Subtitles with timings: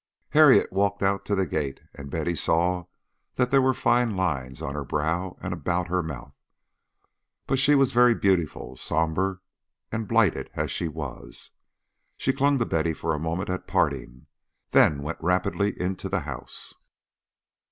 [0.29, 2.85] Harriet walked out to the gate, and Betty saw
[3.35, 6.33] that there were fine lines on her brow and about her mouth.
[7.45, 9.41] But she was very beautiful, sombre
[9.91, 11.51] and blighted as she was.
[12.17, 14.25] She clung to Betty for a moment at parting,
[14.71, 16.73] then went rapidly into the house.